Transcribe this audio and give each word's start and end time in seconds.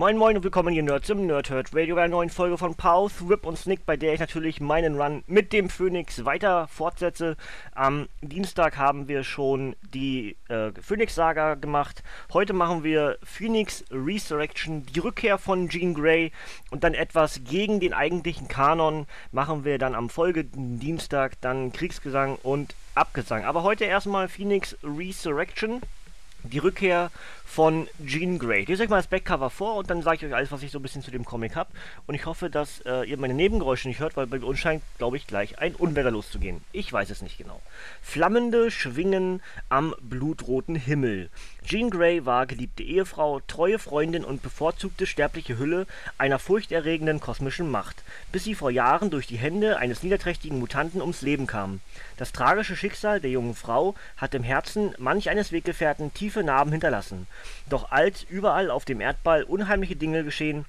Moin 0.00 0.16
Moin 0.16 0.34
und 0.34 0.44
willkommen 0.44 0.72
hier 0.72 0.82
Nerds 0.82 1.10
im 1.10 1.26
Nerdhurt 1.26 1.74
Radio 1.74 1.94
bei 1.94 2.04
einer 2.04 2.12
neuen 2.12 2.30
Folge 2.30 2.56
von 2.56 2.74
Pause, 2.74 3.28
Rip 3.28 3.44
und 3.44 3.58
Snick, 3.58 3.84
bei 3.84 3.98
der 3.98 4.14
ich 4.14 4.20
natürlich 4.20 4.58
meinen 4.58 4.98
Run 4.98 5.22
mit 5.26 5.52
dem 5.52 5.68
Phoenix 5.68 6.24
weiter 6.24 6.68
fortsetze. 6.68 7.36
Am 7.74 8.08
Dienstag 8.22 8.78
haben 8.78 9.08
wir 9.08 9.24
schon 9.24 9.76
die 9.92 10.38
äh, 10.48 10.72
Phoenix-Saga 10.80 11.56
gemacht. 11.56 12.02
Heute 12.32 12.54
machen 12.54 12.82
wir 12.82 13.18
Phoenix 13.22 13.84
Resurrection, 13.90 14.86
die 14.86 15.00
Rückkehr 15.00 15.36
von 15.36 15.68
Jean 15.68 15.92
Grey 15.92 16.32
und 16.70 16.82
dann 16.82 16.94
etwas 16.94 17.44
gegen 17.44 17.78
den 17.78 17.92
eigentlichen 17.92 18.48
Kanon 18.48 19.06
machen 19.32 19.66
wir 19.66 19.76
dann 19.76 19.94
am 19.94 20.08
folgenden 20.08 20.80
Dienstag 20.80 21.38
dann 21.42 21.72
Kriegsgesang 21.72 22.38
und 22.42 22.74
Abgesang. 22.94 23.44
Aber 23.44 23.64
heute 23.64 23.84
erstmal 23.84 24.28
Phoenix 24.28 24.78
Resurrection 24.82 25.82
die 26.42 26.58
Rückkehr 26.58 27.10
von 27.44 27.88
Jean 28.06 28.38
Grey. 28.38 28.62
Ich 28.62 28.68
lese 28.68 28.84
euch 28.84 28.88
mal 28.88 28.98
das 28.98 29.08
Backcover 29.08 29.50
vor 29.50 29.74
und 29.76 29.90
dann 29.90 30.02
sage 30.02 30.18
ich 30.18 30.24
euch 30.24 30.34
alles, 30.34 30.52
was 30.52 30.62
ich 30.62 30.70
so 30.70 30.78
ein 30.78 30.82
bisschen 30.82 31.02
zu 31.02 31.10
dem 31.10 31.24
Comic 31.24 31.56
habe. 31.56 31.70
Und 32.06 32.14
ich 32.14 32.24
hoffe, 32.26 32.48
dass 32.48 32.80
äh, 32.82 33.02
ihr 33.08 33.18
meine 33.18 33.34
Nebengeräusche 33.34 33.88
nicht 33.88 33.98
hört, 33.98 34.16
weil 34.16 34.28
bei 34.28 34.38
uns 34.38 34.60
scheint, 34.60 34.82
glaube 34.98 35.16
ich, 35.16 35.26
gleich 35.26 35.58
ein 35.58 35.74
Unwetter 35.74 36.12
loszugehen. 36.12 36.60
Ich 36.70 36.92
weiß 36.92 37.10
es 37.10 37.22
nicht 37.22 37.38
genau. 37.38 37.60
Flammende 38.02 38.70
Schwingen 38.70 39.42
am 39.68 39.94
blutroten 40.00 40.76
Himmel. 40.76 41.28
Jean 41.64 41.90
Grey 41.90 42.24
war 42.26 42.46
geliebte 42.46 42.82
Ehefrau, 42.82 43.40
treue 43.46 43.78
Freundin 43.78 44.24
und 44.24 44.42
bevorzugte 44.42 45.06
sterbliche 45.06 45.58
Hülle 45.58 45.86
einer 46.18 46.38
furchterregenden 46.38 47.20
kosmischen 47.20 47.70
Macht, 47.70 48.02
bis 48.32 48.44
sie 48.44 48.54
vor 48.54 48.70
Jahren 48.70 49.10
durch 49.10 49.26
die 49.26 49.36
Hände 49.36 49.76
eines 49.76 50.02
niederträchtigen 50.02 50.58
Mutanten 50.58 51.00
ums 51.00 51.22
Leben 51.22 51.46
kam. 51.46 51.80
Das 52.16 52.32
tragische 52.32 52.76
Schicksal 52.76 53.20
der 53.20 53.30
jungen 53.30 53.54
Frau 53.54 53.94
hat 54.16 54.34
im 54.34 54.42
Herzen 54.42 54.94
manch 54.98 55.30
eines 55.30 55.52
Weggefährten 55.52 56.12
tiefe 56.14 56.42
Narben 56.42 56.72
hinterlassen. 56.72 57.26
Doch 57.68 57.90
als 57.90 58.24
überall 58.24 58.70
auf 58.70 58.84
dem 58.84 59.00
Erdball 59.00 59.42
unheimliche 59.44 59.96
Dinge 59.96 60.24
geschehen, 60.24 60.64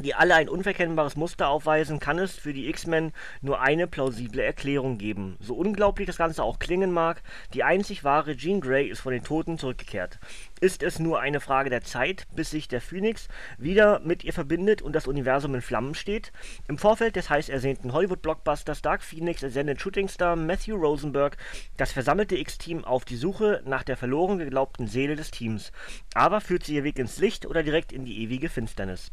die 0.00 0.14
alle 0.14 0.34
ein 0.34 0.48
unverkennbares 0.48 1.16
Muster 1.16 1.48
aufweisen, 1.48 2.00
kann 2.00 2.18
es 2.18 2.36
für 2.36 2.52
die 2.52 2.68
X-Men 2.68 3.12
nur 3.40 3.60
eine 3.60 3.86
plausible 3.86 4.42
Erklärung 4.42 4.98
geben. 4.98 5.36
So 5.40 5.54
unglaublich 5.54 6.06
das 6.06 6.18
Ganze 6.18 6.42
auch 6.42 6.58
klingen 6.58 6.92
mag, 6.92 7.22
die 7.54 7.64
einzig 7.64 8.04
wahre 8.04 8.36
Jean 8.36 8.60
Grey 8.60 8.86
ist 8.86 9.00
von 9.00 9.12
den 9.12 9.24
Toten 9.24 9.58
zurückgekehrt. 9.58 10.18
Ist 10.60 10.82
es 10.82 10.98
nur 10.98 11.20
eine 11.20 11.40
Frage 11.40 11.70
der 11.70 11.82
Zeit, 11.82 12.26
bis 12.34 12.50
sich 12.50 12.68
der 12.68 12.80
Phoenix 12.80 13.28
wieder 13.58 14.00
mit 14.00 14.24
ihr 14.24 14.32
verbindet 14.32 14.82
und 14.82 14.92
das 14.92 15.06
Universum 15.06 15.54
in 15.54 15.62
Flammen 15.62 15.94
steht? 15.94 16.32
Im 16.68 16.78
Vorfeld 16.78 17.16
des 17.16 17.30
heiß 17.30 17.48
ersehnten 17.48 17.92
Hollywood-Blockbusters 17.92 18.82
Dark 18.82 19.02
Phoenix 19.02 19.42
entsendet 19.42 19.80
Shootingstar 19.80 20.36
Matthew 20.36 20.76
Rosenberg 20.76 21.36
das 21.76 21.92
versammelte 21.92 22.36
X-Team 22.36 22.84
auf 22.84 23.04
die 23.04 23.16
Suche 23.16 23.62
nach 23.64 23.82
der 23.82 23.96
verloren 23.96 24.38
geglaubten 24.38 24.86
Seele 24.86 25.16
des 25.16 25.30
Teams. 25.30 25.72
Aber 26.14 26.40
führt 26.40 26.64
sie 26.64 26.76
ihr 26.76 26.84
Weg 26.84 26.98
ins 26.98 27.18
Licht 27.18 27.46
oder 27.46 27.62
direkt 27.62 27.92
in 27.92 28.04
die 28.04 28.22
ewige 28.22 28.48
Finsternis? 28.48 29.10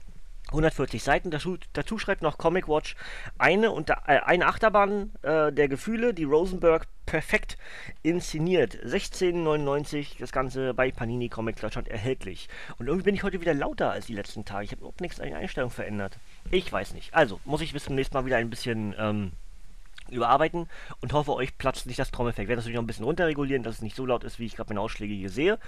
140 0.50 1.04
Seiten. 1.04 1.32
Dazu, 1.32 1.58
dazu 1.73 1.98
schreibt 1.98 2.22
noch 2.22 2.38
Comic 2.38 2.67
Watch 2.67 2.95
eine, 3.38 3.72
unter, 3.72 4.04
äh, 4.08 4.20
eine 4.20 4.48
Achterbahn 4.48 5.11
äh, 5.22 5.52
der 5.52 5.67
Gefühle, 5.67 6.14
die 6.14 6.23
Rosenberg 6.23 6.88
perfekt 7.06 7.58
inszeniert. 8.04 8.76
16,99 8.84 10.20
das 10.20 10.32
Ganze 10.32 10.73
bei 10.73 10.92
Panini 10.92 11.30
Comic 11.30 11.60
Deutschland 11.60 11.88
erhältlich. 11.88 12.50
Und 12.78 12.88
irgendwie 12.88 13.05
bin 13.05 13.16
ich 13.16 13.23
heute 13.23 13.42
wieder 13.42 13.54
lauter 13.54 13.92
als 13.92 14.08
die 14.08 14.16
letzten 14.16 14.45
Tage. 14.45 14.66
Ich 14.66 14.72
habe 14.72 14.80
überhaupt 14.80 15.02
nichts 15.02 15.20
an 15.20 15.30
der 15.30 15.38
Einstellung 15.38 15.70
verändert. 15.70 16.17
Ich 16.52 16.72
weiß 16.72 16.94
nicht. 16.94 17.14
Also, 17.14 17.39
muss 17.45 17.61
ich 17.61 17.73
bis 17.73 17.86
zum 17.86 17.95
nächsten 17.95 18.16
Mal 18.16 18.26
wieder 18.26 18.38
ein 18.38 18.50
bisschen 18.50 18.95
ähm, 18.98 19.32
überarbeiten 20.10 20.67
und 21.02 21.14
hoffe, 21.14 21.33
euch 21.33 21.58
platzt 21.58 21.88
nicht 21.88 21.99
das 21.99 22.11
Trommelfell. 22.11 22.43
Ich 22.43 22.49
werde 22.49 22.58
das 22.58 22.66
natürlich 22.66 22.76
noch 22.76 22.83
ein 22.83 22.88
bisschen 22.88 23.05
runterregulieren, 23.05 23.64
dass 23.64 23.76
es 23.76 23.82
nicht 23.82 23.95
so 23.95 24.05
laut 24.05 24.23
ist, 24.23 24.39
wie 24.39 24.45
ich 24.45 24.55
gerade 24.55 24.70
meine 24.70 24.82
Ausschläge 24.82 25.14
hier 25.14 25.30
sehe. 25.30 25.60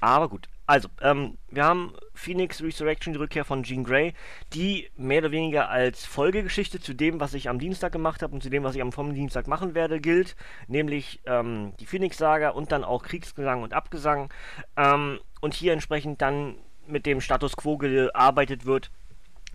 Aber 0.00 0.28
gut. 0.28 0.48
Also, 0.66 0.88
ähm, 1.02 1.36
wir 1.50 1.64
haben 1.64 1.92
Phoenix 2.14 2.62
Resurrection, 2.62 3.12
die 3.12 3.18
Rückkehr 3.18 3.44
von 3.44 3.64
Jean 3.64 3.84
Grey, 3.84 4.14
die 4.54 4.88
mehr 4.96 5.18
oder 5.18 5.30
weniger 5.30 5.68
als 5.68 6.06
Folgegeschichte 6.06 6.80
zu 6.80 6.94
dem, 6.94 7.20
was 7.20 7.34
ich 7.34 7.48
am 7.50 7.58
Dienstag 7.58 7.92
gemacht 7.92 8.22
habe 8.22 8.32
und 8.32 8.42
zu 8.42 8.48
dem, 8.48 8.64
was 8.64 8.74
ich 8.74 8.80
am 8.80 8.92
vom 8.92 9.14
Dienstag 9.14 9.46
machen 9.46 9.74
werde, 9.74 10.00
gilt. 10.00 10.36
Nämlich 10.66 11.20
ähm, 11.26 11.74
die 11.80 11.86
Phoenix-Saga 11.86 12.50
und 12.50 12.72
dann 12.72 12.82
auch 12.82 13.02
Kriegsgesang 13.02 13.62
und 13.62 13.74
Abgesang. 13.74 14.32
Ähm, 14.76 15.20
und 15.40 15.52
hier 15.52 15.74
entsprechend 15.74 16.22
dann 16.22 16.56
mit 16.86 17.06
dem 17.06 17.20
Status 17.20 17.56
Quo 17.56 17.76
gearbeitet 17.76 18.64
wird 18.64 18.90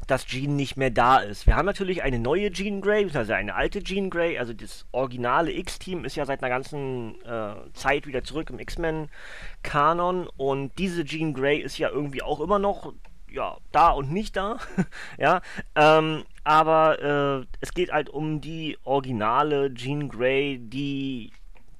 dass 0.07 0.25
Jean 0.25 0.55
nicht 0.55 0.77
mehr 0.77 0.89
da 0.89 1.17
ist. 1.17 1.47
Wir 1.47 1.55
haben 1.55 1.65
natürlich 1.65 2.03
eine 2.03 2.19
neue 2.19 2.51
Jean 2.51 2.81
Grey, 2.81 3.09
also 3.13 3.33
eine 3.33 3.55
alte 3.55 3.83
Jean 3.83 4.09
Grey, 4.09 4.37
also 4.37 4.53
das 4.53 4.85
originale 4.91 5.51
X-Team 5.51 6.05
ist 6.05 6.15
ja 6.15 6.25
seit 6.25 6.41
einer 6.41 6.49
ganzen 6.49 7.21
äh, 7.25 7.55
Zeit 7.73 8.07
wieder 8.07 8.23
zurück 8.23 8.49
im 8.49 8.59
X-Men-Kanon 8.59 10.27
und 10.37 10.77
diese 10.77 11.05
Jean 11.05 11.33
Grey 11.33 11.59
ist 11.59 11.77
ja 11.77 11.89
irgendwie 11.89 12.21
auch 12.21 12.39
immer 12.39 12.59
noch 12.59 12.93
ja, 13.31 13.57
da 13.71 13.91
und 13.91 14.11
nicht 14.11 14.35
da, 14.35 14.57
ja, 15.17 15.41
ähm, 15.75 16.23
aber 16.43 17.41
äh, 17.41 17.45
es 17.61 17.73
geht 17.73 17.91
halt 17.91 18.09
um 18.09 18.41
die 18.41 18.77
originale 18.83 19.73
Jean 19.73 20.09
Grey, 20.09 20.59
die 20.59 21.31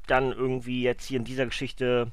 dann 0.06 0.32
irgendwie 0.32 0.84
jetzt 0.84 1.06
hier 1.06 1.18
in 1.18 1.26
dieser 1.26 1.46
Geschichte, 1.46 2.12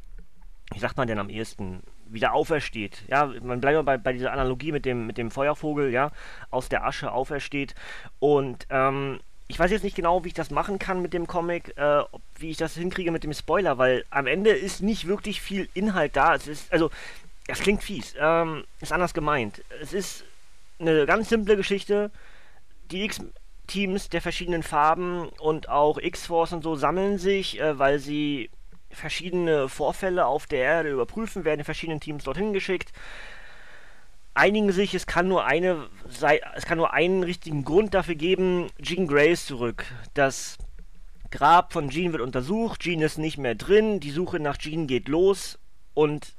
wie 0.72 0.78
sagt 0.78 0.97
man 0.97 1.09
denn 1.09 1.19
am 1.19 1.28
ehesten, 1.28 1.83
wieder 2.09 2.33
aufersteht. 2.33 3.03
Ja, 3.09 3.33
man 3.43 3.61
bleibt 3.61 3.84
bei, 3.84 3.97
bei 3.97 4.12
dieser 4.12 4.33
Analogie 4.33 4.72
mit 4.72 4.84
dem, 4.84 5.06
mit 5.06 5.19
dem 5.19 5.31
Feuervogel, 5.31 5.91
ja, 5.91 6.11
aus 6.50 6.69
der 6.69 6.84
Asche 6.84 7.12
aufersteht. 7.12 7.75
Und 8.19 8.67
ähm, 8.71 9.21
ich 9.49 9.59
weiß 9.59 9.71
jetzt 9.71 9.84
nicht 9.84 9.97
genau, 9.97 10.25
wie 10.25 10.28
ich 10.28 10.34
das 10.34 10.50
machen 10.50 10.78
kann 10.78 11.03
mit 11.03 11.12
dem 11.12 11.27
Comic, 11.27 11.77
äh, 11.77 12.03
wie 12.39 12.50
ich 12.50 12.56
das 12.56 12.75
hinkriege 12.75 13.12
mit 13.12 13.25
dem 13.25 13.33
Spoiler, 13.33 13.78
weil 13.78 14.05
am 14.11 14.27
Ende 14.27 14.50
ist 14.50 14.83
nicht 14.83 15.06
wirklich 15.06 15.41
viel 15.41 15.69
Inhalt 15.75 16.16
da. 16.16 16.34
Es 16.34 16.49
ist, 16.49 16.72
also, 16.72 16.91
das 17.47 17.61
klingt 17.61 17.83
fies, 17.83 18.15
ähm, 18.19 18.65
ist 18.81 18.93
anders 18.93 19.15
gemeint. 19.15 19.62
Es 19.81 19.93
ist 19.93 20.25
eine 20.81 21.06
ganz 21.06 21.28
simple 21.28 21.56
Geschichte. 21.56 22.11
Die 22.91 23.05
X-Teams 23.05 24.09
der 24.09 24.21
verschiedenen 24.21 24.62
Farben 24.62 25.28
und 25.39 25.69
auch 25.69 25.99
X-Force 25.99 26.53
und 26.53 26.62
so 26.62 26.75
sammeln 26.75 27.19
sich, 27.19 27.61
äh, 27.61 27.78
weil 27.78 28.00
sie 28.00 28.50
verschiedene 28.97 29.69
Vorfälle 29.69 30.27
auf 30.27 30.47
der 30.47 30.61
Erde 30.61 30.91
überprüfen, 30.91 31.45
werden 31.45 31.61
in 31.61 31.65
verschiedenen 31.65 32.01
Teams 32.01 32.25
dorthin 32.25 32.53
geschickt. 32.53 32.93
Einigen 34.34 34.73
sich, 34.73 34.95
es 34.95 35.07
kann 35.07 35.29
nur 35.29 35.45
eine 35.45 35.89
es 36.55 36.67
kann 36.67 36.79
nur 36.79 36.93
einen 36.93 37.23
richtigen 37.23 37.65
Grund 37.65 37.95
dafür 37.95 38.17
geben, 38.17 38.69
Jean 38.83 39.09
ist 39.09 39.47
zurück. 39.47 39.84
Das 40.15 40.59
Grab 41.31 41.73
von 41.73 41.91
Jean 41.91 42.12
wird 42.12 42.23
untersucht, 42.23 42.81
Jean 42.81 43.01
ist 43.03 43.19
nicht 43.19 43.39
mehr 43.39 43.55
drin, 43.55 44.01
die 44.01 44.11
Suche 44.11 44.41
nach 44.41 44.59
Jean 44.59 44.87
geht 44.87 45.09
los 45.09 45.59
und 45.95 46.34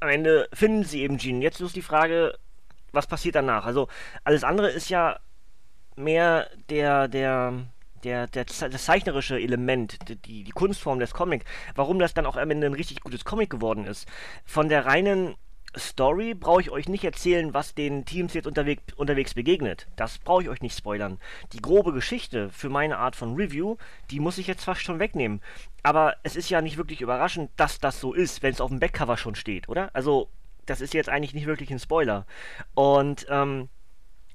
am 0.00 0.08
Ende 0.08 0.48
finden 0.52 0.84
sie 0.84 1.02
eben 1.02 1.18
Jean. 1.18 1.42
Jetzt 1.42 1.60
ist 1.60 1.76
die 1.76 1.82
Frage, 1.82 2.38
was 2.92 3.06
passiert 3.06 3.34
danach? 3.34 3.66
Also 3.66 3.88
alles 4.22 4.44
andere 4.44 4.70
ist 4.70 4.88
ja 4.88 5.18
mehr 5.96 6.48
der, 6.68 7.08
der, 7.08 7.52
der, 8.04 8.26
der, 8.26 8.44
das 8.44 8.84
zeichnerische 8.84 9.38
Element, 9.38 9.98
die, 10.26 10.44
die 10.44 10.50
Kunstform 10.50 10.98
des 10.98 11.12
Comic, 11.12 11.44
warum 11.74 11.98
das 11.98 12.14
dann 12.14 12.26
auch 12.26 12.36
am 12.36 12.50
Ende 12.50 12.66
ein 12.66 12.74
richtig 12.74 13.00
gutes 13.00 13.24
Comic 13.24 13.50
geworden 13.50 13.86
ist. 13.86 14.06
Von 14.44 14.68
der 14.68 14.86
reinen 14.86 15.34
Story 15.76 16.34
brauche 16.34 16.60
ich 16.60 16.70
euch 16.70 16.88
nicht 16.88 17.04
erzählen, 17.04 17.52
was 17.52 17.74
den 17.74 18.04
Teams 18.04 18.34
jetzt 18.34 18.46
unterwegs, 18.46 18.82
unterwegs 18.96 19.34
begegnet. 19.34 19.88
Das 19.96 20.18
brauche 20.18 20.42
ich 20.42 20.48
euch 20.48 20.62
nicht 20.62 20.76
spoilern. 20.76 21.18
Die 21.52 21.60
grobe 21.60 21.92
Geschichte 21.92 22.50
für 22.50 22.68
meine 22.68 22.98
Art 22.98 23.16
von 23.16 23.34
Review, 23.34 23.76
die 24.10 24.20
muss 24.20 24.38
ich 24.38 24.46
jetzt 24.46 24.64
fast 24.64 24.82
schon 24.82 25.00
wegnehmen. 25.00 25.40
Aber 25.82 26.16
es 26.22 26.36
ist 26.36 26.50
ja 26.50 26.60
nicht 26.60 26.76
wirklich 26.76 27.00
überraschend, 27.00 27.50
dass 27.56 27.78
das 27.80 28.00
so 28.00 28.12
ist, 28.12 28.42
wenn 28.42 28.52
es 28.52 28.60
auf 28.60 28.70
dem 28.70 28.80
Backcover 28.80 29.16
schon 29.16 29.34
steht, 29.34 29.68
oder? 29.68 29.90
Also, 29.94 30.28
das 30.66 30.80
ist 30.80 30.94
jetzt 30.94 31.08
eigentlich 31.08 31.34
nicht 31.34 31.46
wirklich 31.46 31.70
ein 31.70 31.78
Spoiler. 31.78 32.26
Und 32.74 33.26
ähm, 33.28 33.68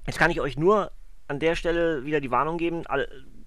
jetzt 0.06 0.18
kann 0.18 0.30
ich 0.30 0.40
euch 0.40 0.56
nur 0.56 0.92
an 1.26 1.38
der 1.38 1.56
Stelle 1.56 2.04
wieder 2.04 2.20
die 2.20 2.30
Warnung 2.30 2.58
geben, 2.58 2.84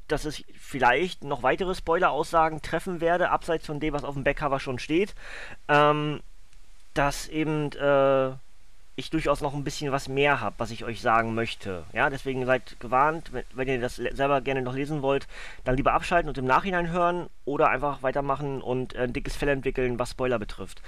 dass 0.07 0.25
es 0.25 0.43
vielleicht 0.57 1.23
noch 1.23 1.43
weitere 1.43 1.75
Spoiler-Aussagen 1.75 2.61
treffen 2.61 3.01
werde, 3.01 3.29
abseits 3.29 3.65
von 3.65 3.79
dem, 3.79 3.93
was 3.93 4.03
auf 4.03 4.15
dem 4.15 4.23
Backcover 4.23 4.59
schon 4.59 4.79
steht. 4.79 5.15
Ähm, 5.67 6.21
dass 6.93 7.27
eben 7.27 7.71
äh, 7.71 8.31
ich 8.95 9.09
durchaus 9.09 9.41
noch 9.41 9.53
ein 9.53 9.63
bisschen 9.63 9.91
was 9.91 10.07
mehr 10.07 10.39
habe, 10.39 10.55
was 10.59 10.71
ich 10.71 10.85
euch 10.85 11.01
sagen 11.01 11.33
möchte. 11.33 11.83
Ja, 11.93 12.09
deswegen 12.09 12.45
seid 12.45 12.79
gewarnt, 12.79 13.33
wenn, 13.33 13.43
wenn 13.53 13.67
ihr 13.67 13.81
das 13.81 13.95
selber 13.95 14.41
gerne 14.41 14.61
noch 14.61 14.75
lesen 14.75 15.01
wollt, 15.01 15.27
dann 15.63 15.75
lieber 15.75 15.93
abschalten 15.93 16.29
und 16.29 16.37
im 16.37 16.45
Nachhinein 16.45 16.91
hören 16.91 17.27
oder 17.45 17.69
einfach 17.69 18.03
weitermachen 18.03 18.61
und 18.61 18.95
äh, 18.95 18.99
ein 18.99 19.13
dickes 19.13 19.35
Fell 19.35 19.49
entwickeln, 19.49 19.97
was 19.97 20.11
Spoiler 20.11 20.37
betrifft. 20.37 20.81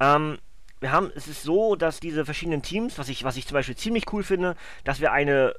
Ähm, 0.00 0.38
wir 0.80 0.90
haben, 0.90 1.12
es 1.14 1.28
ist 1.28 1.44
so, 1.44 1.76
dass 1.76 2.00
diese 2.00 2.24
verschiedenen 2.24 2.62
Teams, 2.62 2.98
was 2.98 3.08
ich, 3.08 3.22
was 3.22 3.36
ich 3.36 3.46
zum 3.46 3.54
Beispiel 3.54 3.76
ziemlich 3.76 4.12
cool 4.12 4.24
finde, 4.24 4.56
dass 4.82 5.00
wir 5.00 5.12
eine 5.12 5.54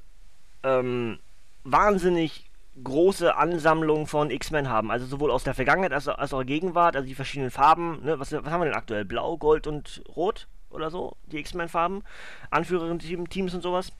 ähm, 0.64 1.20
wahnsinnig 1.64 2.50
große 2.82 3.36
Ansammlung 3.36 4.08
von 4.08 4.32
X-Men 4.32 4.70
haben. 4.70 4.92
Also 4.92 5.06
sowohl 5.06 5.32
aus 5.32 5.44
der 5.44 5.54
Vergangenheit 5.54 5.94
als, 5.94 6.08
als 6.08 6.34
auch 6.34 6.40
der 6.40 6.46
Gegenwart, 6.46 6.96
also 6.96 7.08
die 7.08 7.16
verschiedenen 7.16 7.52
Farben. 7.52 8.04
Ne? 8.04 8.20
Was, 8.20 8.32
was 8.32 8.46
haben 8.46 8.62
wir 8.62 8.66
denn 8.66 8.74
aktuell? 8.74 9.06
Blau, 9.06 9.38
Gold 9.38 9.68
und 9.68 10.04
Rot 10.16 10.48
oder 10.70 10.90
so? 10.90 11.16
Die 11.32 11.38
X-Men-Farben. 11.38 12.04
Anführerin-Teams 12.50 13.54
und 13.54 13.62
sowas. 13.62 13.92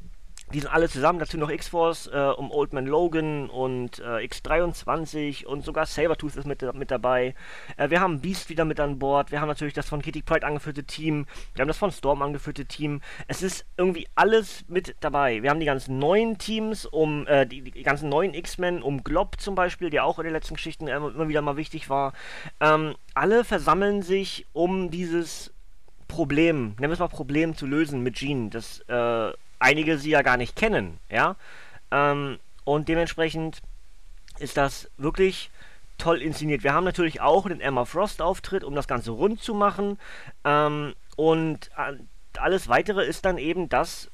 Die 0.52 0.60
sind 0.60 0.72
alle 0.72 0.90
zusammen, 0.90 1.20
dazu 1.20 1.38
noch 1.38 1.50
X-Force, 1.50 2.08
äh, 2.14 2.32
um 2.38 2.52
Old 2.52 2.74
Man 2.74 2.86
Logan 2.86 3.50
und 3.50 4.00
äh, 4.00 4.26
X23 4.28 5.46
und 5.46 5.64
sogar 5.64 5.86
Sabertooth 5.86 6.36
ist 6.36 6.46
mit, 6.46 6.62
mit 6.76 6.92
dabei. 6.92 7.34
Äh, 7.78 7.90
wir 7.90 8.02
haben 8.02 8.20
Beast 8.20 8.50
wieder 8.50 8.66
mit 8.66 8.80
an 8.80 9.00
Bord, 9.00 9.32
wir 9.32 9.42
haben 9.42 9.48
natürlich 9.48 9.74
das 9.74 9.88
von 9.88 10.02
Kitty 10.02 10.22
Pride 10.22 10.46
angeführte 10.46 10.84
Team, 10.84 11.26
wir 11.56 11.62
haben 11.62 11.68
das 11.68 11.78
von 11.78 11.92
Storm 11.92 12.22
angeführte 12.22 12.66
Team. 12.66 13.02
Es 13.28 13.42
ist 13.42 13.66
irgendwie 13.78 14.08
alles 14.16 14.66
mit 14.68 14.96
dabei. 15.00 15.42
Wir 15.42 15.50
haben 15.50 15.60
die 15.60 15.66
ganzen 15.66 15.98
neuen 15.98 16.38
Teams, 16.38 16.86
um 16.86 17.26
äh, 17.28 17.48
die, 17.48 17.62
die, 17.62 17.84
ganzen 17.84 18.10
neuen 18.10 18.34
X-Men, 18.34 18.84
um 18.84 19.04
Glob 19.04 19.40
zum 19.40 19.56
Beispiel, 19.56 19.90
der 19.90 20.06
auch 20.06 20.20
in 20.20 20.26
den 20.26 20.34
letzten 20.34 20.56
Geschichten 20.56 20.88
immer 20.88 21.28
wieder 21.28 21.42
mal 21.42 21.58
wichtig 21.58 21.90
war. 21.90 22.14
Ähm, 22.60 22.96
alle 23.14 23.44
versammeln 23.44 24.02
sich, 24.02 24.46
um 24.54 24.92
dieses 24.92 25.54
Problem, 26.08 26.76
nennen 26.78 26.90
wir 26.90 26.92
es 26.92 27.00
mal 27.00 27.08
Problem 27.08 27.56
zu 27.56 27.66
lösen 27.66 28.04
mit 28.04 28.16
Jean, 28.16 28.52
das 28.52 28.82
äh, 28.82 29.32
einige 29.64 29.98
sie 29.98 30.12
ja 30.12 30.22
gar 30.22 30.38
nicht 30.38 30.56
kennen, 30.56 31.00
ja. 31.10 31.36
Ähm, 31.92 32.40
und 32.66 32.90
dementsprechend 32.90 33.62
ist 34.40 34.58
das 34.58 34.90
wirklich 34.98 35.50
toll 35.98 36.22
inszeniert. 36.22 36.64
Wir 36.64 36.74
haben 36.74 36.84
natürlich 36.84 37.22
auch 37.22 37.48
den 37.48 37.62
Emma 37.62 37.86
Frost 37.86 38.22
Auftritt, 38.22 38.64
um 38.64 38.76
das 38.76 38.88
Ganze 38.88 39.12
rund 39.12 39.42
zu 39.42 39.54
machen. 39.54 40.00
Ähm, 40.44 40.94
und 41.16 41.70
äh, 41.78 41.94
alles 42.38 42.68
weitere 42.68 43.06
ist 43.06 43.26
dann 43.26 43.38
eben 43.38 43.70
das, 43.70 44.10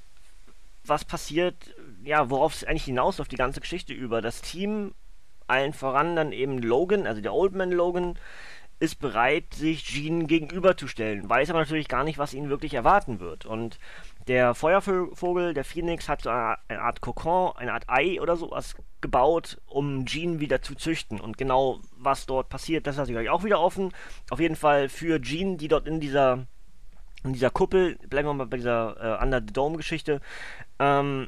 was 0.86 1.06
passiert, 1.06 1.56
ja, 2.04 2.30
worauf 2.30 2.54
es 2.54 2.64
eigentlich 2.64 2.86
hinaus 2.86 3.20
auf 3.20 3.28
die 3.28 3.36
ganze 3.36 3.62
Geschichte 3.62 3.94
über. 3.94 4.22
Das 4.22 4.42
Team, 4.42 4.94
allen 5.48 5.74
voran 5.74 6.16
dann 6.16 6.32
eben 6.32 6.60
Logan, 6.60 7.08
also 7.08 7.22
der 7.22 7.34
Oldman 7.34 7.72
Logan, 7.72 8.20
ist 8.80 9.00
bereit, 9.00 9.54
sich 9.54 9.84
Jean 9.84 10.28
gegenüberzustellen, 10.28 11.30
weiß 11.30 11.50
aber 11.50 11.60
natürlich 11.60 11.90
gar 11.90 12.04
nicht, 12.06 12.18
was 12.18 12.34
ihn 12.34 12.50
wirklich 12.50 12.74
erwarten 12.74 13.20
wird. 13.20 13.46
Und 13.46 13.78
der 14.28 14.56
Feuervogel, 14.56 15.54
der 15.54 15.66
Phoenix, 15.66 16.08
hat 16.08 16.22
so 16.22 16.30
eine, 16.30 16.58
Art 16.70 17.02
Kokon, 17.02 17.52
eine 17.58 17.74
Art 17.74 17.90
Ei 17.90 18.22
oder 18.22 18.38
sowas 18.38 18.76
gebaut, 19.02 19.60
um 19.68 20.06
Jean 20.06 20.40
wieder 20.40 20.62
zu 20.62 20.76
züchten. 20.76 21.20
Und 21.20 21.38
genau 21.38 21.80
was 21.98 22.26
dort 22.26 22.50
passiert, 22.50 22.88
das 22.88 22.96
lasse 22.96 23.12
ich 23.12 23.18
euch 23.18 23.30
auch 23.30 23.44
wieder 23.44 23.60
offen. 23.60 23.92
Auf 24.30 24.40
jeden 24.40 24.56
Fall 24.56 24.88
für 24.88 25.22
Jean, 25.22 25.58
die 25.58 25.68
dort 25.68 25.86
in 25.86 26.00
dieser, 26.00 26.46
in 27.24 27.34
dieser 27.34 27.50
Kuppel, 27.50 27.98
bleiben 28.08 28.30
wir 28.30 28.34
mal 28.34 28.48
bei 28.48 28.58
dieser 28.58 29.20
äh, 29.20 29.24
Under 29.24 29.42
the 29.42 29.52
Dome-Geschichte, 29.52 30.22
ähm, 30.80 31.28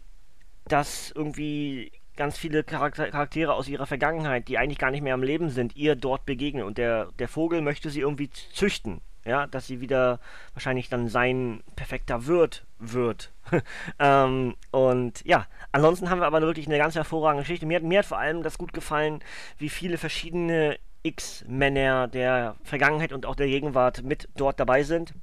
dass 0.65 1.11
irgendwie 1.11 1.91
ganz 2.21 2.37
viele 2.37 2.63
Charakter 2.63 3.09
Charaktere 3.09 3.55
aus 3.55 3.67
ihrer 3.67 3.87
Vergangenheit, 3.87 4.47
die 4.47 4.59
eigentlich 4.59 4.77
gar 4.77 4.91
nicht 4.91 5.01
mehr 5.01 5.15
am 5.15 5.23
Leben 5.23 5.49
sind, 5.49 5.75
ihr 5.75 5.95
dort 5.95 6.27
begegnen. 6.27 6.63
Und 6.63 6.77
der, 6.77 7.07
der 7.17 7.27
Vogel 7.27 7.61
möchte 7.61 7.89
sie 7.89 8.01
irgendwie 8.01 8.29
züchten 8.29 9.01
ja, 9.25 9.47
dass 9.47 9.67
sie 9.67 9.81
wieder 9.81 10.19
wahrscheinlich 10.53 10.89
dann 10.89 11.07
sein 11.07 11.63
perfekter 11.75 12.25
Wirt 12.25 12.65
wird. 12.79 13.31
ähm, 13.99 14.55
und 14.71 15.23
ja, 15.25 15.45
ansonsten 15.71 16.09
haben 16.09 16.19
wir 16.19 16.25
aber 16.25 16.41
wirklich 16.41 16.67
eine 16.67 16.77
ganz 16.77 16.95
hervorragende 16.95 17.43
Geschichte. 17.43 17.65
Mir 17.65 17.77
hat, 17.77 17.83
mir 17.83 17.99
hat 17.99 18.05
vor 18.05 18.17
allem 18.17 18.43
das 18.43 18.57
gut 18.57 18.73
gefallen, 18.73 19.19
wie 19.57 19.69
viele 19.69 19.97
verschiedene 19.97 20.77
X-Männer 21.03 22.07
der 22.07 22.55
Vergangenheit 22.63 23.13
und 23.13 23.25
auch 23.25 23.35
der 23.35 23.47
Gegenwart 23.47 24.03
mit 24.03 24.29
dort 24.35 24.59
dabei 24.59 24.83
sind. 24.83 25.13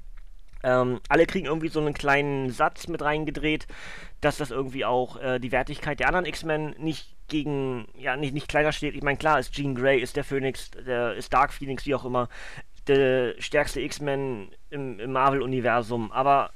Ähm, 0.62 1.00
alle 1.08 1.26
kriegen 1.26 1.46
irgendwie 1.46 1.68
so 1.68 1.80
einen 1.80 1.94
kleinen 1.94 2.50
Satz 2.50 2.88
mit 2.88 3.02
reingedreht, 3.02 3.66
dass 4.20 4.38
das 4.38 4.50
irgendwie 4.50 4.84
auch 4.84 5.20
äh, 5.20 5.38
die 5.38 5.52
Wertigkeit 5.52 6.00
der 6.00 6.08
anderen 6.08 6.26
X-Men 6.26 6.74
nicht 6.78 7.08
gegen, 7.28 7.86
ja, 7.96 8.16
nicht, 8.16 8.34
nicht 8.34 8.48
kleiner 8.48 8.72
steht. 8.72 8.94
Ich 8.94 9.02
meine, 9.02 9.18
klar 9.18 9.38
ist 9.38 9.52
Jean 9.52 9.74
Grey, 9.74 10.00
ist 10.00 10.16
der 10.16 10.24
Phoenix, 10.24 10.70
der 10.70 11.14
ist 11.14 11.32
Dark 11.32 11.52
Phoenix, 11.52 11.86
wie 11.86 11.94
auch 11.94 12.04
immer, 12.04 12.28
der 12.88 13.34
stärkste 13.38 13.80
X-Men 13.80 14.48
im, 14.70 14.98
im 14.98 15.12
Marvel-Universum. 15.12 16.10
Aber 16.10 16.50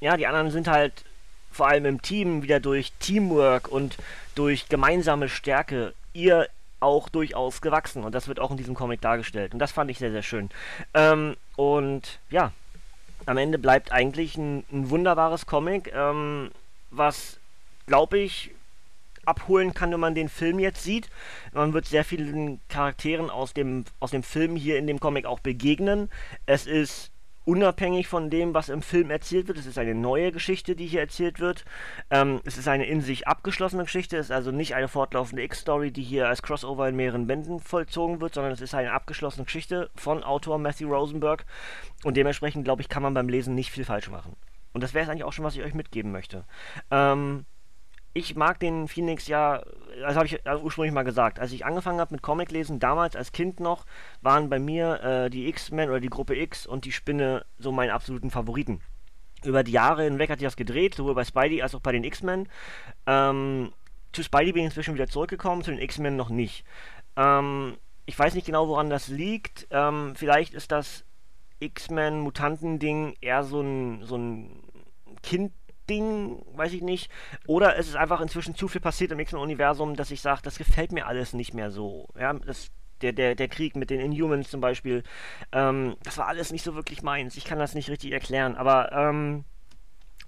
ja, 0.00 0.16
die 0.16 0.26
anderen 0.26 0.50
sind 0.50 0.66
halt 0.68 1.04
vor 1.50 1.68
allem 1.68 1.86
im 1.86 2.02
Team 2.02 2.42
wieder 2.42 2.60
durch 2.60 2.92
Teamwork 2.98 3.68
und 3.68 3.96
durch 4.34 4.68
gemeinsame 4.68 5.28
Stärke 5.28 5.94
ihr 6.12 6.48
auch 6.80 7.08
durchaus 7.08 7.62
gewachsen. 7.62 8.04
Und 8.04 8.14
das 8.14 8.28
wird 8.28 8.40
auch 8.40 8.50
in 8.50 8.56
diesem 8.56 8.74
Comic 8.74 9.00
dargestellt. 9.00 9.54
Und 9.54 9.60
das 9.60 9.72
fand 9.72 9.90
ich 9.90 9.98
sehr, 9.98 10.10
sehr 10.10 10.22
schön. 10.22 10.50
Ähm, 10.92 11.36
und 11.56 12.18
ja, 12.30 12.52
am 13.26 13.36
Ende 13.36 13.58
bleibt 13.58 13.92
eigentlich 13.92 14.36
ein, 14.36 14.64
ein 14.72 14.90
wunderbares 14.90 15.46
Comic, 15.46 15.92
ähm, 15.94 16.50
was, 16.90 17.38
glaube 17.86 18.18
ich, 18.18 18.50
abholen 19.24 19.74
kann, 19.74 19.90
wenn 19.92 20.00
man 20.00 20.14
den 20.14 20.28
Film 20.28 20.58
jetzt 20.58 20.82
sieht. 20.82 21.08
Man 21.52 21.72
wird 21.72 21.86
sehr 21.86 22.04
vielen 22.04 22.60
Charakteren 22.68 23.30
aus 23.30 23.54
dem, 23.54 23.84
aus 24.00 24.10
dem 24.10 24.22
Film 24.22 24.56
hier 24.56 24.78
in 24.78 24.86
dem 24.86 25.00
Comic 25.00 25.26
auch 25.26 25.40
begegnen. 25.40 26.10
Es 26.46 26.66
ist 26.66 27.10
unabhängig 27.44 28.08
von 28.08 28.30
dem, 28.30 28.54
was 28.54 28.68
im 28.68 28.82
Film 28.82 29.10
erzählt 29.10 29.48
wird. 29.48 29.58
Es 29.58 29.66
ist 29.66 29.78
eine 29.78 29.94
neue 29.94 30.32
Geschichte, 30.32 30.76
die 30.76 30.86
hier 30.86 31.00
erzählt 31.00 31.40
wird. 31.40 31.64
Ähm, 32.10 32.40
es 32.44 32.56
ist 32.56 32.68
eine 32.68 32.86
in 32.86 33.00
sich 33.00 33.28
abgeschlossene 33.28 33.84
Geschichte. 33.84 34.16
Es 34.16 34.26
ist 34.26 34.32
also 34.32 34.50
nicht 34.50 34.74
eine 34.74 34.88
fortlaufende 34.88 35.42
X-Story, 35.42 35.90
die 35.90 36.02
hier 36.02 36.28
als 36.28 36.42
Crossover 36.42 36.88
in 36.88 36.96
mehreren 36.96 37.26
Bänden 37.26 37.60
vollzogen 37.60 38.20
wird, 38.20 38.34
sondern 38.34 38.52
es 38.52 38.60
ist 38.60 38.74
eine 38.74 38.92
abgeschlossene 38.92 39.44
Geschichte 39.44 39.90
von 39.94 40.22
Autor 40.22 40.58
Matthew 40.58 40.88
Rosenberg. 40.88 41.44
Und 42.02 42.16
dementsprechend, 42.16 42.64
glaube 42.64 42.82
ich, 42.82 42.88
kann 42.88 43.02
man 43.02 43.14
beim 43.14 43.28
Lesen 43.28 43.54
nicht 43.54 43.70
viel 43.70 43.84
falsch 43.84 44.10
machen. 44.10 44.36
Und 44.72 44.82
das 44.82 44.92
wäre 44.92 45.04
es 45.04 45.10
eigentlich 45.10 45.24
auch 45.24 45.32
schon, 45.32 45.44
was 45.44 45.54
ich 45.54 45.62
euch 45.62 45.74
mitgeben 45.74 46.10
möchte. 46.10 46.44
Ähm, 46.90 47.46
ich 48.14 48.36
mag 48.36 48.60
den 48.60 48.86
Phoenix 48.86 49.26
ja, 49.26 49.62
das 50.00 50.14
habe 50.14 50.26
ich 50.26 50.40
ursprünglich 50.62 50.94
mal 50.94 51.02
gesagt, 51.02 51.40
als 51.40 51.52
ich 51.52 51.66
angefangen 51.66 52.00
habe 52.00 52.14
mit 52.14 52.22
Comic 52.22 52.52
lesen, 52.52 52.78
damals 52.78 53.16
als 53.16 53.32
Kind 53.32 53.58
noch, 53.58 53.84
waren 54.22 54.48
bei 54.48 54.60
mir 54.60 55.02
äh, 55.02 55.30
die 55.30 55.48
X-Men 55.48 55.90
oder 55.90 56.00
die 56.00 56.10
Gruppe 56.10 56.36
X 56.36 56.64
und 56.64 56.84
die 56.84 56.92
Spinne 56.92 57.44
so 57.58 57.72
meine 57.72 57.92
absoluten 57.92 58.30
Favoriten. 58.30 58.80
Über 59.44 59.64
die 59.64 59.72
Jahre 59.72 60.04
hinweg 60.04 60.30
hat 60.30 60.38
sich 60.38 60.46
das 60.46 60.56
gedreht, 60.56 60.94
sowohl 60.94 61.14
bei 61.14 61.24
Spidey 61.24 61.60
als 61.60 61.74
auch 61.74 61.80
bei 61.80 61.92
den 61.92 62.04
X-Men. 62.04 62.48
Ähm, 63.06 63.72
zu 64.12 64.22
Spidey 64.22 64.52
bin 64.52 64.62
ich 64.62 64.66
inzwischen 64.66 64.94
wieder 64.94 65.08
zurückgekommen, 65.08 65.64
zu 65.64 65.72
den 65.72 65.80
X-Men 65.80 66.16
noch 66.16 66.30
nicht. 66.30 66.64
Ähm, 67.16 67.76
ich 68.06 68.16
weiß 68.16 68.34
nicht 68.34 68.46
genau, 68.46 68.68
woran 68.68 68.90
das 68.90 69.08
liegt. 69.08 69.66
Ähm, 69.70 70.14
vielleicht 70.14 70.54
ist 70.54 70.70
das 70.70 71.04
X-Men-Mutanten-Ding 71.58 73.16
eher 73.20 73.42
so 73.42 73.60
ein, 73.60 74.04
so 74.04 74.16
ein 74.16 74.62
Kind 75.22 75.52
Ding, 75.88 76.42
weiß 76.54 76.72
ich 76.72 76.82
nicht. 76.82 77.10
Oder 77.46 77.76
es 77.76 77.88
ist 77.88 77.96
einfach 77.96 78.20
inzwischen 78.20 78.54
zu 78.54 78.68
viel 78.68 78.80
passiert 78.80 79.12
im 79.12 79.18
nächsten 79.18 79.36
Universum, 79.36 79.96
dass 79.96 80.10
ich 80.10 80.20
sage, 80.20 80.40
das 80.42 80.58
gefällt 80.58 80.92
mir 80.92 81.06
alles 81.06 81.32
nicht 81.32 81.54
mehr 81.54 81.70
so. 81.70 82.08
Ja, 82.18 82.32
das, 82.32 82.70
der, 83.00 83.12
der, 83.12 83.34
der 83.34 83.48
Krieg 83.48 83.76
mit 83.76 83.90
den 83.90 84.00
Inhumans 84.00 84.50
zum 84.50 84.60
Beispiel, 84.60 85.02
ähm, 85.52 85.96
das 86.02 86.18
war 86.18 86.26
alles 86.26 86.52
nicht 86.52 86.64
so 86.64 86.74
wirklich 86.74 87.02
meins. 87.02 87.36
Ich 87.36 87.44
kann 87.44 87.58
das 87.58 87.74
nicht 87.74 87.90
richtig 87.90 88.12
erklären, 88.12 88.56
aber 88.56 88.92
ähm, 88.92 89.44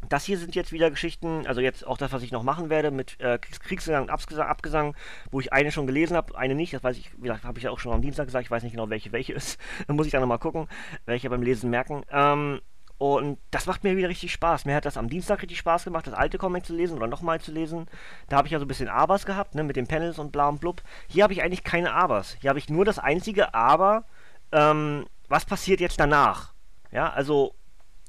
das 0.09 0.25
hier 0.25 0.39
sind 0.39 0.55
jetzt 0.55 0.73
wieder 0.73 0.91
Geschichten, 0.91 1.47
also 1.47 1.61
jetzt 1.61 1.87
auch 1.87 1.99
das, 1.99 2.13
was 2.13 2.23
ich 2.23 2.31
noch 2.31 2.43
machen 2.43 2.71
werde 2.71 2.91
mit 2.91 3.19
äh, 3.21 3.39
Kriegsgesang 3.39 4.03
und 4.03 4.11
Abgesang, 4.11 4.47
Abgesang, 4.47 4.97
wo 5.31 5.41
ich 5.41 5.53
eine 5.53 5.73
schon 5.73 5.87
gelesen 5.87 6.17
habe, 6.17 6.37
eine 6.37 6.55
nicht, 6.55 6.75
das 6.75 6.85
weiß 6.85 6.97
ich, 6.97 7.11
wie 7.21 7.31
habe 7.31 7.59
ich 7.59 7.65
ja 7.65 7.71
auch 7.71 7.79
schon 7.79 7.93
am 7.93 8.03
Dienstag 8.03 8.27
gesagt, 8.27 8.45
ich 8.45 8.51
weiß 8.51 8.63
nicht 8.63 8.73
genau, 8.73 8.91
welche 8.91 9.13
welche 9.13 9.33
ist. 9.35 9.59
dann 9.87 9.97
muss 9.97 10.07
ich 10.07 10.13
dann 10.13 10.21
nochmal 10.21 10.39
gucken, 10.39 10.69
welche 11.07 11.31
beim 11.31 11.43
Lesen 11.43 11.71
merken. 11.71 12.05
Ähm, 12.11 12.61
und 12.99 13.39
das 13.51 13.67
macht 13.67 13.85
mir 13.85 13.97
wieder 13.97 14.09
richtig 14.09 14.33
Spaß. 14.33 14.65
Mir 14.65 14.75
hat 14.75 14.87
das 14.87 14.97
am 14.97 15.09
Dienstag 15.09 15.43
richtig 15.43 15.59
Spaß 15.59 15.85
gemacht, 15.85 16.07
das 16.07 16.15
alte 16.15 16.39
Comic 16.39 16.65
zu 16.65 16.75
lesen 16.75 16.97
oder 16.97 17.07
nochmal 17.07 17.41
zu 17.41 17.53
lesen. 17.53 17.87
Da 18.29 18.37
habe 18.37 18.49
ich 18.49 18.53
ja 18.53 18.59
so 18.59 18.65
ein 18.65 18.69
bisschen 18.69 18.89
Abers 18.89 19.27
gehabt, 19.27 19.55
ne, 19.55 19.65
mit 19.65 19.77
den 19.77 19.87
Panels 19.87 20.19
und 20.19 20.33
bla 20.33 20.49
und 20.49 20.61
blub. 20.61 20.83
Hier 21.09 21.23
habe 21.23 21.33
ich 21.33 21.43
eigentlich 21.43 21.65
keine 21.65 21.93
Abers. 21.93 22.37
Hier 22.41 22.49
habe 22.49 22.59
ich 22.59 22.71
nur 22.71 22.85
das 22.85 22.99
einzige 22.99 23.55
Aber, 23.55 24.05
ähm, 24.53 25.07
was 25.29 25.45
passiert 25.45 25.81
jetzt 25.81 26.01
danach? 26.01 26.53
Ja, 26.91 27.11
also, 27.11 27.55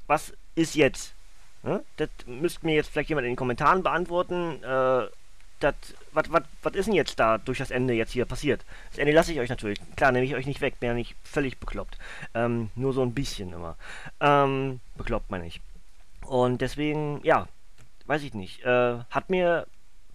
was 0.06 0.32
ist 0.54 0.74
jetzt? 0.74 1.14
Ne? 1.62 1.84
Das 1.96 2.08
müsste 2.26 2.64
mir 2.64 2.74
jetzt 2.74 2.90
vielleicht 2.90 3.10
jemand 3.10 3.26
in 3.26 3.32
den 3.32 3.36
Kommentaren 3.36 3.82
beantworten. 3.82 4.62
Äh, 4.62 5.06
was 5.62 6.74
ist 6.74 6.86
denn 6.86 6.94
jetzt 6.94 7.18
da 7.18 7.38
durch 7.38 7.58
das 7.58 7.70
Ende 7.70 7.94
jetzt 7.94 8.12
hier 8.12 8.24
passiert? 8.24 8.64
Das 8.90 8.98
Ende 8.98 9.12
lasse 9.12 9.32
ich 9.32 9.40
euch 9.40 9.48
natürlich. 9.48 9.80
Klar, 9.96 10.12
nehme 10.12 10.24
ich 10.24 10.34
euch 10.34 10.46
nicht 10.46 10.60
weg, 10.60 10.80
bin 10.80 10.88
ja 10.88 10.94
nicht 10.94 11.16
völlig 11.22 11.58
bekloppt. 11.58 11.98
Ähm, 12.34 12.70
nur 12.74 12.92
so 12.92 13.02
ein 13.02 13.14
bisschen 13.14 13.52
immer. 13.52 13.76
Ähm, 14.20 14.80
bekloppt 14.96 15.30
meine 15.30 15.46
ich. 15.46 15.60
Und 16.26 16.60
deswegen, 16.60 17.20
ja, 17.22 17.48
weiß 18.06 18.22
ich 18.22 18.34
nicht. 18.34 18.62
Äh, 18.64 18.98
hat 19.10 19.30
mir 19.30 19.66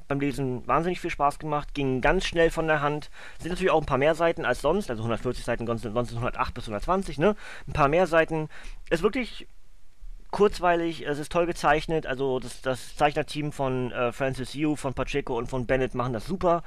beim 0.08 0.20
Lesen 0.20 0.68
wahnsinnig 0.68 1.00
viel 1.00 1.10
Spaß 1.10 1.40
gemacht, 1.40 1.74
ging 1.74 2.02
ganz 2.02 2.26
schnell 2.26 2.52
von 2.52 2.68
der 2.68 2.82
Hand. 2.82 3.10
Sind 3.40 3.50
natürlich 3.50 3.72
auch 3.72 3.82
ein 3.82 3.86
paar 3.86 3.98
mehr 3.98 4.16
Seiten 4.16 4.46
als 4.46 4.62
sonst, 4.62 4.90
also 4.90 5.02
140 5.02 5.44
Seiten, 5.44 5.66
sonst 5.66 5.86
108 5.86 6.54
bis 6.54 6.66
120, 6.66 7.18
ne? 7.18 7.36
Ein 7.68 7.74
paar 7.74 7.88
mehr 7.88 8.06
Seiten. 8.08 8.50
Ist 8.90 9.04
wirklich 9.04 9.48
kurzweilig, 10.34 11.06
es 11.06 11.20
ist 11.20 11.32
toll 11.32 11.46
gezeichnet, 11.46 12.08
also 12.08 12.40
das, 12.40 12.62
das 12.62 12.96
Zeichnerteam 12.98 13.52
von 13.52 13.92
äh, 13.92 14.12
Francis 14.12 14.56
Yu, 14.56 14.76
von 14.76 14.96
Pacheco 14.96 15.38
und 15.38 15.48
von 15.48 15.68
Bennett 15.68 15.94
machen 15.94 16.12
das 16.12 16.26
super. 16.26 16.64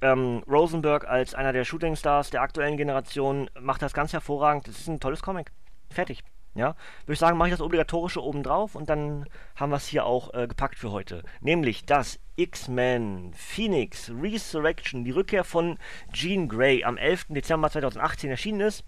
Ähm, 0.00 0.44
Rosenberg 0.48 1.06
als 1.06 1.34
einer 1.34 1.52
der 1.52 1.64
Shooting 1.64 1.96
Stars 1.96 2.30
der 2.30 2.42
aktuellen 2.42 2.76
Generation 2.76 3.50
macht 3.60 3.82
das 3.82 3.92
ganz 3.92 4.12
hervorragend. 4.12 4.68
Das 4.68 4.78
ist 4.78 4.88
ein 4.88 5.00
tolles 5.00 5.20
Comic. 5.20 5.50
Fertig. 5.90 6.22
Ja, 6.54 6.76
würde 7.04 7.14
ich 7.14 7.18
sagen, 7.18 7.36
mache 7.36 7.48
ich 7.48 7.54
das 7.54 7.60
obligatorische 7.60 8.22
oben 8.22 8.42
drauf 8.42 8.74
und 8.74 8.88
dann 8.88 9.26
haben 9.56 9.70
wir 9.70 9.76
es 9.76 9.86
hier 9.88 10.06
auch 10.06 10.32
äh, 10.32 10.46
gepackt 10.46 10.78
für 10.78 10.92
heute. 10.92 11.24
Nämlich 11.40 11.86
das 11.86 12.20
X-Men 12.36 13.32
Phoenix 13.34 14.10
Resurrection, 14.10 15.04
die 15.04 15.10
Rückkehr 15.10 15.44
von 15.44 15.76
Jean 16.12 16.48
Grey 16.48 16.84
am 16.84 16.96
11. 16.96 17.26
Dezember 17.30 17.68
2018 17.68 18.30
erschienen 18.30 18.60
ist 18.60 18.84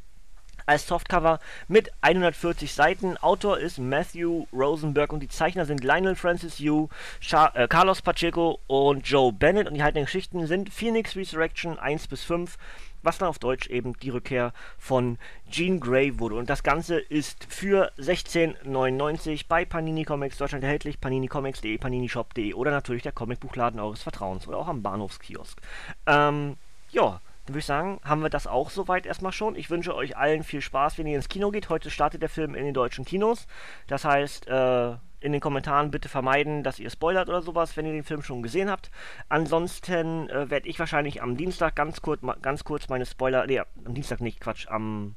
als 0.67 0.87
Softcover 0.87 1.41
mit 1.69 1.93
140 2.01 2.73
Seiten. 2.73 3.17
Autor 3.19 3.59
ist 3.59 3.79
Matthew 3.79 4.47
Rosenberg 4.53 5.13
und 5.13 5.21
die 5.21 5.29
Zeichner 5.29 5.65
sind 5.65 5.85
Lionel 5.85 6.17
Francis 6.17 6.59
Yu, 6.59 6.89
Char 7.21 7.55
äh, 7.57 7.69
Carlos 7.69 8.03
Pacheco 8.03 8.61
und 8.67 9.07
Joe 9.07 9.33
Bennett 9.33 9.69
und 9.69 9.75
die 9.75 9.83
haltenden 9.83 10.07
Geschichten 10.07 10.47
sind 10.47 10.73
Phoenix 10.73 11.17
Resurrection 11.17 11.79
1 11.79 12.09
bis 12.09 12.25
5 12.25 12.57
was 13.03 13.19
dann 13.19 13.29
auf 13.29 13.39
Deutsch 13.39 13.69
eben 13.69 13.95
die 13.95 14.11
Rückkehr 14.11 14.53
von 14.79 15.19
Jean 15.51 15.81
Grey 15.81 16.19
wurde. 16.19 16.37
Und 16.37 16.51
das 16.51 16.63
Ganze 16.63 16.99
ist 16.99 17.45
für 17.49 17.93
16,99 17.99 19.47
bei 19.49 19.65
Panini 19.65 20.05
Comics 20.05 20.39
Deutschland 20.39 20.65
erhältlich, 20.65 21.01
paninicomics.de, 21.01 21.79
paninishop.de 21.79 22.55
oder 22.55 22.71
natürlich 22.71 23.03
der 23.03 23.13
Comicbuchladen 23.13 23.81
eures 23.81 24.03
Vertrauens 24.03 24.47
oder 24.47 24.59
auch 24.59 24.69
am 24.69 24.83
Bahnhofskiosk. 24.83 25.61
Ähm, 26.07 26.57
ja, 26.91 27.21
dann 27.51 27.55
würde 27.55 27.59
ich 27.61 27.67
sagen, 27.67 28.01
haben 28.05 28.23
wir 28.23 28.31
das 28.31 28.47
auch 28.47 28.71
soweit 28.71 29.07
erstmal 29.07 29.33
schon. 29.33 29.57
Ich 29.57 29.71
wünsche 29.71 29.95
euch 29.95 30.17
allen 30.17 30.45
viel 30.45 30.61
Spaß, 30.61 30.99
wenn 30.99 31.07
ihr 31.09 31.17
ins 31.17 31.29
Kino 31.29 31.51
geht. 31.51 31.69
Heute 31.69 31.91
startet 31.91 32.23
der 32.23 32.29
Film 32.29 32.55
in 32.55 32.65
den 32.65 32.75
deutschen 32.75 33.05
Kinos. 33.05 33.49
Das 33.89 34.05
heißt, 34.05 34.47
äh, 34.47 34.93
in 35.19 35.33
den 35.33 35.41
Kommentaren 35.41 35.91
bitte 35.91 36.09
vermeiden, 36.09 36.63
dass 36.63 36.79
ihr 36.79 36.91
spoilert 36.91 37.29
oder 37.29 37.43
sowas, 37.43 37.77
wenn 37.77 37.87
ihr 37.87 37.93
den 37.93 38.05
Film 38.05 38.23
schon 38.23 38.45
gesehen 38.45 38.71
habt. 38.71 38.93
Ansonsten 39.29 40.31
äh, 40.31 40.49
werde 40.49 40.69
ich 40.69 40.79
wahrscheinlich 40.79 41.23
am 41.23 41.37
Dienstag 41.37 41.75
ganz 41.75 42.01
kurz, 42.03 42.23
ganz 42.41 42.63
kurz 42.63 42.89
meine 42.89 43.05
Spoiler. 43.05 43.45
Nee, 43.47 43.61
am 43.85 43.95
Dienstag 43.95 44.21
nicht, 44.21 44.41
Quatsch. 44.41 44.69
Am. 44.69 45.17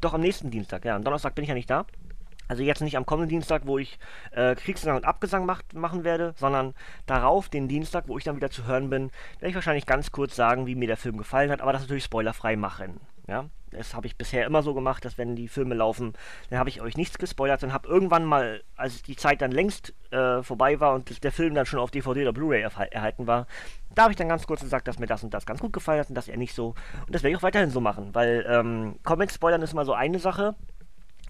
Doch, 0.00 0.14
am 0.14 0.22
nächsten 0.22 0.50
Dienstag, 0.50 0.86
ja. 0.86 0.96
Am 0.96 1.04
Donnerstag 1.04 1.34
bin 1.34 1.42
ich 1.42 1.50
ja 1.50 1.54
nicht 1.54 1.68
da. 1.68 1.84
Also 2.48 2.62
jetzt 2.62 2.80
nicht 2.82 2.96
am 2.96 3.06
kommenden 3.06 3.30
Dienstag, 3.30 3.66
wo 3.66 3.78
ich 3.78 3.98
äh, 4.32 4.54
Kriegsgesang 4.54 4.96
und 4.96 5.04
Abgesang 5.04 5.46
macht, 5.46 5.74
machen 5.74 6.04
werde, 6.04 6.34
sondern 6.36 6.74
darauf, 7.06 7.48
den 7.48 7.68
Dienstag, 7.68 8.08
wo 8.08 8.18
ich 8.18 8.24
dann 8.24 8.36
wieder 8.36 8.50
zu 8.50 8.66
hören 8.66 8.90
bin, 8.90 9.10
werde 9.38 9.48
ich 9.48 9.54
wahrscheinlich 9.54 9.86
ganz 9.86 10.10
kurz 10.10 10.36
sagen, 10.36 10.66
wie 10.66 10.74
mir 10.74 10.88
der 10.88 10.96
Film 10.96 11.16
gefallen 11.16 11.50
hat, 11.50 11.60
aber 11.60 11.72
das 11.72 11.82
natürlich 11.82 12.04
spoilerfrei 12.04 12.56
machen. 12.56 13.00
Ja, 13.26 13.46
das 13.70 13.94
habe 13.94 14.06
ich 14.06 14.16
bisher 14.16 14.46
immer 14.46 14.62
so 14.62 14.74
gemacht, 14.74 15.04
dass 15.04 15.16
wenn 15.16 15.34
die 15.34 15.48
Filme 15.48 15.74
laufen, 15.74 16.12
dann 16.50 16.58
habe 16.58 16.68
ich 16.68 16.82
euch 16.82 16.96
nichts 16.96 17.18
gespoilert 17.18 17.62
und 17.64 17.72
habe 17.72 17.88
irgendwann 17.88 18.24
mal, 18.24 18.62
als 18.76 19.02
die 19.02 19.16
Zeit 19.16 19.40
dann 19.40 19.50
längst 19.50 19.94
äh, 20.10 20.42
vorbei 20.42 20.78
war 20.78 20.94
und 20.94 21.24
der 21.24 21.32
Film 21.32 21.54
dann 21.54 21.64
schon 21.64 21.80
auf 21.80 21.90
DVD 21.90 22.22
oder 22.22 22.32
Blu-ray 22.34 22.62
erhalten 22.62 23.26
war, 23.26 23.46
da 23.94 24.02
habe 24.02 24.12
ich 24.12 24.16
dann 24.16 24.28
ganz 24.28 24.46
kurz 24.46 24.60
gesagt, 24.60 24.88
dass 24.88 24.98
mir 24.98 25.06
das 25.06 25.24
und 25.24 25.32
das 25.32 25.46
ganz 25.46 25.60
gut 25.60 25.72
gefallen 25.72 26.00
hat 26.00 26.08
und 26.08 26.14
das 26.14 26.28
er 26.28 26.36
nicht 26.36 26.54
so. 26.54 26.74
Und 27.06 27.14
das 27.14 27.22
werde 27.22 27.32
ich 27.32 27.38
auch 27.38 27.42
weiterhin 27.42 27.70
so 27.70 27.80
machen, 27.80 28.14
weil 28.14 28.44
ähm, 28.48 28.96
Comic-Spoilern 29.04 29.62
ist 29.62 29.72
immer 29.72 29.86
so 29.86 29.94
eine 29.94 30.18
Sache, 30.18 30.54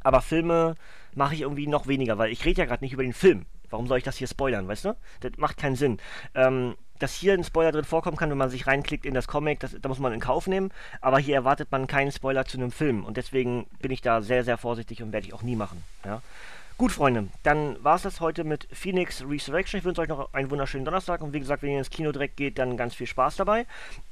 aber 0.03 0.21
Filme 0.21 0.75
mache 1.15 1.35
ich 1.35 1.43
irgendwie 1.43 1.67
noch 1.67 1.87
weniger, 1.87 2.19
weil 2.19 2.31
ich 2.31 2.45
rede 2.45 2.61
ja 2.61 2.67
gerade 2.67 2.85
nicht 2.85 2.93
über 2.93 3.03
den 3.03 3.13
Film. 3.13 3.47
Warum 3.71 3.87
soll 3.87 3.99
ich 3.99 4.05
das 4.05 4.17
hier 4.17 4.29
spoilern, 4.29 4.69
weißt 4.69 4.85
du? 4.85 4.97
Das 5.21 5.33
macht 5.37 5.57
keinen 5.57 5.77
Sinn. 5.77 5.99
Ähm, 6.35 6.75
dass 6.99 7.15
hier 7.15 7.35
ein 7.35 7.45
Spoiler 7.45 7.73
drin 7.73 7.85
vorkommen 7.85 8.17
kann, 8.17 8.31
wenn 8.31 8.39
man 8.39 8.51
sich 8.51 8.67
reinklickt 8.67 9.05
in 9.05 9.15
das 9.15 9.27
Comic, 9.27 9.61
das, 9.61 9.77
da 9.81 9.89
muss 9.89 9.99
man 9.99 10.13
in 10.13 10.21
Kauf 10.21 10.47
nehmen. 10.47 10.71
Aber 11.01 11.19
hier 11.19 11.35
erwartet 11.35 11.73
man 11.73 11.87
keinen 11.87 12.13
Spoiler 12.13 12.45
zu 12.45 12.57
einem 12.57 12.71
Film. 12.71 13.05
Und 13.05 13.17
deswegen 13.17 13.67
bin 13.81 13.91
ich 13.91 14.01
da 14.01 14.23
sehr, 14.23 14.45
sehr 14.45 14.59
vorsichtig 14.59 15.03
und 15.03 15.13
werde 15.13 15.27
ich 15.27 15.35
auch 15.35 15.43
nie 15.43 15.57
machen. 15.57 15.83
Ja? 16.05 16.23
Gut, 16.77 16.93
Freunde, 16.93 17.29
dann 17.43 17.83
war 17.85 17.97
es 17.97 18.03
das 18.03 18.21
heute 18.21 18.43
mit 18.43 18.67
Phoenix 18.73 19.25
Resurrection. 19.25 19.79
Ich 19.79 19.85
wünsche 19.85 20.01
euch 20.01 20.09
noch 20.09 20.33
einen 20.35 20.51
wunderschönen 20.51 20.85
Donnerstag. 20.85 21.21
Und 21.21 21.33
wie 21.33 21.41
gesagt, 21.41 21.63
wenn 21.63 21.71
ihr 21.71 21.79
ins 21.79 21.91
Kino 21.91 22.11
direkt 22.11 22.37
geht, 22.37 22.59
dann 22.59 22.77
ganz 22.77 22.95
viel 22.95 23.07
Spaß 23.07 23.37
dabei. 23.37 23.67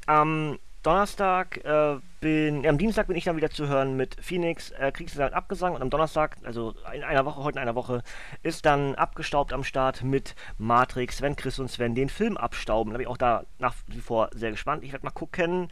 Ähm, 0.08 0.58
Donnerstag 0.82 1.64
äh, 1.64 1.98
bin, 2.20 2.64
äh, 2.64 2.68
am 2.68 2.76
Dienstag 2.76 3.06
bin 3.06 3.16
ich 3.16 3.24
dann 3.24 3.36
wieder 3.36 3.50
zu 3.50 3.68
hören 3.68 3.96
mit 3.96 4.16
Phoenix, 4.20 4.72
äh, 4.72 4.90
Kriegsgesang 4.90 5.32
Abgesang 5.32 5.74
und 5.74 5.82
am 5.82 5.90
Donnerstag, 5.90 6.38
also 6.42 6.74
in 6.92 7.04
einer 7.04 7.24
Woche, 7.24 7.44
heute 7.44 7.58
in 7.58 7.62
einer 7.62 7.76
Woche, 7.76 8.02
ist 8.42 8.66
dann 8.66 8.96
abgestaubt 8.96 9.52
am 9.52 9.62
Start 9.62 10.02
mit 10.02 10.34
Matrix, 10.58 11.18
Sven, 11.18 11.36
Chris 11.36 11.60
und 11.60 11.70
Sven 11.70 11.94
den 11.94 12.08
Film 12.08 12.36
abstauben. 12.36 12.92
Da 12.92 12.98
bin 12.98 13.04
ich 13.04 13.10
auch 13.10 13.16
da 13.16 13.44
nach 13.60 13.74
wie 13.86 14.00
vor 14.00 14.30
sehr 14.32 14.50
gespannt. 14.50 14.82
Ich 14.82 14.92
werde 14.92 15.04
mal 15.06 15.12
gucken, 15.12 15.68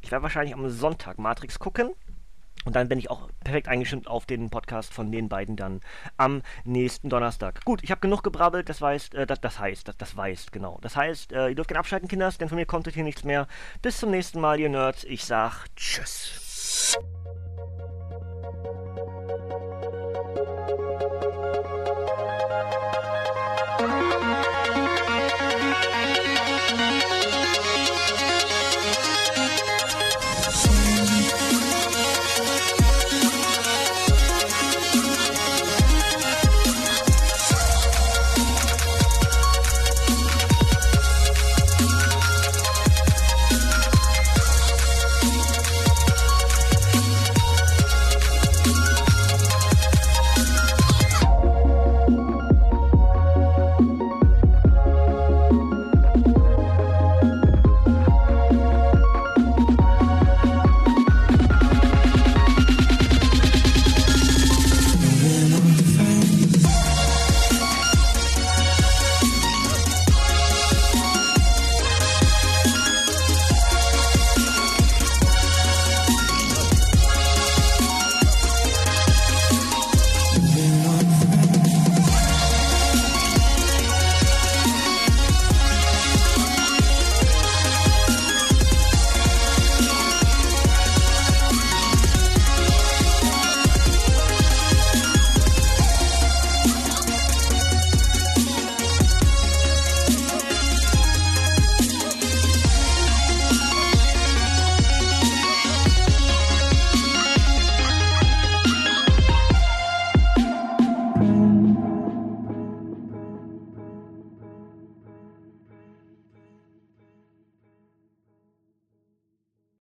ich 0.00 0.10
werde 0.10 0.22
wahrscheinlich 0.22 0.54
am 0.54 0.68
Sonntag 0.70 1.18
Matrix 1.18 1.58
gucken. 1.58 1.90
Und 2.64 2.76
dann 2.76 2.88
bin 2.88 2.98
ich 2.98 3.10
auch 3.10 3.28
perfekt 3.42 3.68
eingestimmt 3.68 4.06
auf 4.06 4.26
den 4.26 4.50
Podcast 4.50 4.92
von 4.92 5.12
den 5.12 5.28
beiden 5.28 5.56
dann 5.56 5.80
am 6.16 6.42
nächsten 6.64 7.08
Donnerstag. 7.08 7.64
Gut, 7.64 7.82
ich 7.82 7.90
habe 7.90 8.00
genug 8.00 8.22
gebrabbelt, 8.22 8.68
das 8.68 8.80
heißt, 8.80 9.14
äh, 9.14 9.26
das, 9.26 9.40
das 9.40 9.58
heißt, 9.58 9.88
das, 9.88 9.96
das 9.96 10.16
weißt, 10.16 10.52
genau. 10.52 10.78
Das 10.82 10.96
heißt, 10.96 11.32
äh, 11.32 11.48
ihr 11.48 11.54
dürft 11.54 11.68
gerne 11.68 11.80
abschalten, 11.80 12.08
Kinders, 12.08 12.38
denn 12.38 12.48
von 12.48 12.56
mir 12.56 12.66
kommt 12.66 12.88
hier 12.92 13.04
nichts 13.04 13.24
mehr. 13.24 13.46
Bis 13.82 13.98
zum 13.98 14.10
nächsten 14.10 14.40
Mal, 14.40 14.60
ihr 14.60 14.68
Nerds. 14.68 15.04
Ich 15.04 15.24
sag 15.24 15.66
Tschüss. 15.76 16.98